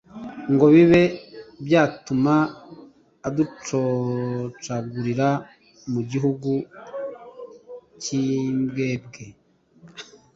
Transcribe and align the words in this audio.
ngo 0.53 0.65
bibe 0.73 1.03
byatuma 1.65 2.35
uducocagurira 3.27 5.29
mu 5.91 6.01
gihugu 6.11 6.51
cy’imbwebwe 8.01 9.23